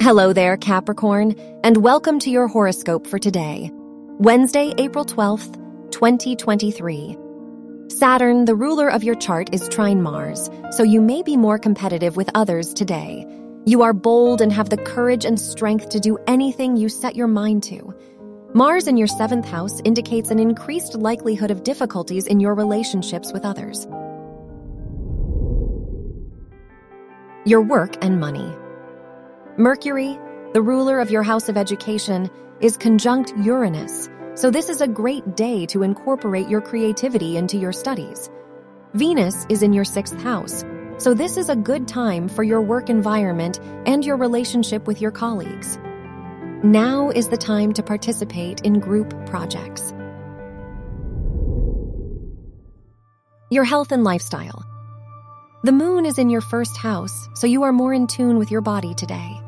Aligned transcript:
Hello 0.00 0.32
there, 0.32 0.56
Capricorn, 0.56 1.34
and 1.64 1.78
welcome 1.78 2.20
to 2.20 2.30
your 2.30 2.46
horoscope 2.46 3.04
for 3.04 3.18
today, 3.18 3.72
Wednesday, 3.72 4.72
April 4.78 5.04
12th, 5.04 5.54
2023. 5.90 7.16
Saturn, 7.88 8.44
the 8.44 8.54
ruler 8.54 8.88
of 8.88 9.02
your 9.02 9.16
chart, 9.16 9.52
is 9.52 9.68
trine 9.68 10.00
Mars, 10.00 10.48
so 10.70 10.84
you 10.84 11.00
may 11.00 11.24
be 11.24 11.36
more 11.36 11.58
competitive 11.58 12.16
with 12.16 12.30
others 12.36 12.72
today. 12.72 13.26
You 13.66 13.82
are 13.82 13.92
bold 13.92 14.40
and 14.40 14.52
have 14.52 14.70
the 14.70 14.76
courage 14.76 15.24
and 15.24 15.38
strength 15.38 15.88
to 15.88 15.98
do 15.98 16.16
anything 16.28 16.76
you 16.76 16.88
set 16.88 17.16
your 17.16 17.26
mind 17.26 17.64
to. 17.64 17.92
Mars 18.54 18.86
in 18.86 18.96
your 18.96 19.08
seventh 19.08 19.46
house 19.46 19.80
indicates 19.84 20.30
an 20.30 20.38
increased 20.38 20.94
likelihood 20.94 21.50
of 21.50 21.64
difficulties 21.64 22.28
in 22.28 22.38
your 22.38 22.54
relationships 22.54 23.32
with 23.32 23.44
others. 23.44 23.84
Your 27.44 27.62
work 27.62 27.96
and 28.00 28.20
money. 28.20 28.54
Mercury, 29.58 30.16
the 30.52 30.62
ruler 30.62 31.00
of 31.00 31.10
your 31.10 31.24
house 31.24 31.48
of 31.48 31.56
education, 31.56 32.30
is 32.60 32.76
conjunct 32.76 33.32
Uranus, 33.38 34.08
so 34.36 34.52
this 34.52 34.68
is 34.68 34.80
a 34.80 34.86
great 34.86 35.34
day 35.34 35.66
to 35.66 35.82
incorporate 35.82 36.48
your 36.48 36.60
creativity 36.60 37.36
into 37.36 37.56
your 37.56 37.72
studies. 37.72 38.30
Venus 38.94 39.46
is 39.48 39.64
in 39.64 39.72
your 39.72 39.84
sixth 39.84 40.16
house, 40.20 40.64
so 40.98 41.12
this 41.12 41.36
is 41.36 41.48
a 41.48 41.56
good 41.56 41.88
time 41.88 42.28
for 42.28 42.44
your 42.44 42.62
work 42.62 42.88
environment 42.88 43.58
and 43.84 44.04
your 44.04 44.16
relationship 44.16 44.86
with 44.86 45.00
your 45.00 45.10
colleagues. 45.10 45.76
Now 46.62 47.10
is 47.10 47.26
the 47.26 47.36
time 47.36 47.72
to 47.72 47.82
participate 47.82 48.60
in 48.60 48.78
group 48.78 49.12
projects. 49.26 49.92
Your 53.50 53.64
health 53.64 53.90
and 53.90 54.04
lifestyle. 54.04 54.64
The 55.64 55.72
moon 55.72 56.06
is 56.06 56.18
in 56.18 56.30
your 56.30 56.42
first 56.42 56.76
house, 56.76 57.28
so 57.34 57.48
you 57.48 57.64
are 57.64 57.72
more 57.72 57.92
in 57.92 58.06
tune 58.06 58.38
with 58.38 58.52
your 58.52 58.60
body 58.60 58.94
today. 58.94 59.40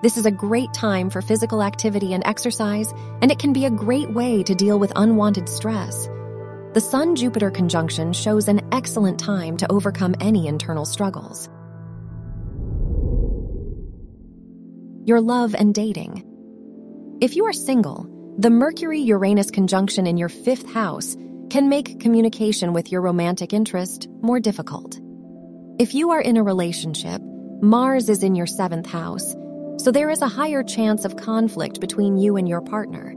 This 0.00 0.16
is 0.16 0.26
a 0.26 0.30
great 0.30 0.72
time 0.72 1.10
for 1.10 1.20
physical 1.20 1.60
activity 1.60 2.14
and 2.14 2.24
exercise, 2.24 2.92
and 3.20 3.32
it 3.32 3.40
can 3.40 3.52
be 3.52 3.64
a 3.64 3.70
great 3.70 4.08
way 4.10 4.44
to 4.44 4.54
deal 4.54 4.78
with 4.78 4.92
unwanted 4.94 5.48
stress. 5.48 6.08
The 6.74 6.80
Sun 6.80 7.16
Jupiter 7.16 7.50
conjunction 7.50 8.12
shows 8.12 8.46
an 8.46 8.60
excellent 8.70 9.18
time 9.18 9.56
to 9.56 9.72
overcome 9.72 10.14
any 10.20 10.46
internal 10.46 10.84
struggles. 10.84 11.48
Your 15.04 15.20
love 15.20 15.56
and 15.58 15.74
dating. 15.74 16.24
If 17.20 17.34
you 17.34 17.46
are 17.46 17.52
single, 17.52 18.06
the 18.38 18.50
Mercury 18.50 19.00
Uranus 19.00 19.50
conjunction 19.50 20.06
in 20.06 20.16
your 20.16 20.28
fifth 20.28 20.72
house 20.72 21.16
can 21.50 21.68
make 21.68 21.98
communication 21.98 22.72
with 22.72 22.92
your 22.92 23.00
romantic 23.00 23.52
interest 23.52 24.06
more 24.22 24.38
difficult. 24.38 25.00
If 25.80 25.94
you 25.94 26.10
are 26.10 26.20
in 26.20 26.36
a 26.36 26.44
relationship, 26.44 27.20
Mars 27.60 28.08
is 28.08 28.22
in 28.22 28.36
your 28.36 28.46
seventh 28.46 28.86
house 28.86 29.34
so 29.78 29.92
there 29.92 30.10
is 30.10 30.22
a 30.22 30.28
higher 30.28 30.62
chance 30.62 31.04
of 31.04 31.16
conflict 31.16 31.80
between 31.80 32.18
you 32.18 32.36
and 32.36 32.48
your 32.48 32.60
partner. 32.60 33.14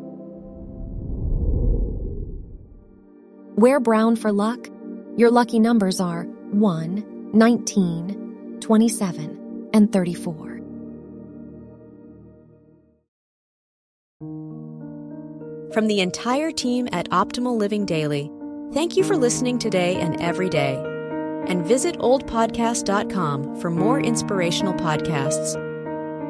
Wear 3.55 3.79
brown 3.79 4.15
for 4.15 4.31
luck. 4.31 4.69
Your 5.17 5.29
lucky 5.29 5.59
numbers 5.59 5.99
are 5.99 6.23
1, 6.51 7.31
19, 7.33 8.57
27, 8.59 9.69
and 9.73 9.91
34. 9.91 10.61
From 15.73 15.87
the 15.87 16.01
entire 16.01 16.51
team 16.51 16.89
at 16.91 17.09
Optimal 17.11 17.57
Living 17.57 17.85
Daily, 17.85 18.29
thank 18.73 18.97
you 18.97 19.03
for 19.03 19.15
listening 19.15 19.57
today 19.57 19.95
and 19.95 20.19
every 20.21 20.49
day. 20.49 20.75
And 21.47 21.65
visit 21.65 21.97
oldpodcast.com 21.99 23.59
for 23.59 23.71
more 23.71 23.99
inspirational 23.99 24.73
podcasts. 24.73 25.70